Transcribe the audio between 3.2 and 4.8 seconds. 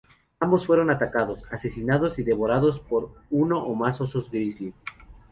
uno o más osos grizzly.